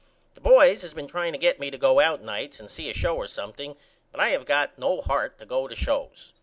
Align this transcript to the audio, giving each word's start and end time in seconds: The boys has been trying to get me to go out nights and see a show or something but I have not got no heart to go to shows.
The 0.33 0.41
boys 0.41 0.81
has 0.81 0.95
been 0.95 1.05
trying 1.05 1.31
to 1.33 1.37
get 1.37 1.59
me 1.59 1.69
to 1.69 1.77
go 1.77 1.99
out 1.99 2.23
nights 2.23 2.59
and 2.59 2.71
see 2.71 2.89
a 2.89 2.91
show 2.95 3.15
or 3.15 3.27
something 3.27 3.77
but 4.11 4.19
I 4.19 4.29
have 4.29 4.41
not 4.41 4.47
got 4.47 4.79
no 4.79 5.01
heart 5.01 5.37
to 5.37 5.45
go 5.45 5.67
to 5.67 5.75
shows. 5.75 6.33